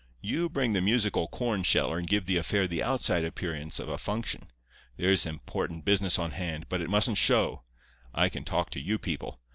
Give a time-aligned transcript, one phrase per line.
[0.21, 3.99] You bring the musical corn sheller and give the affair the outside appearance of a
[3.99, 4.47] function.
[4.97, 7.61] There's important business on hand, but it mustn't show.
[8.11, 9.39] I can talk to you people.